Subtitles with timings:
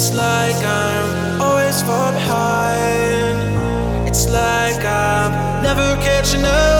[0.00, 4.06] It's like I'm always far behind.
[4.06, 6.77] It's like I'm never catching up.